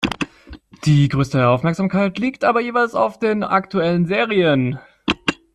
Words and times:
Die 0.85 1.09
größte 1.09 1.47
Aufmerksamkeit 1.47 2.17
liegt 2.17 2.43
aber 2.43 2.59
jeweils 2.59 2.95
auf 2.95 3.19
den 3.19 3.43
aktuellen 3.43 4.07
Serien. 4.07 4.79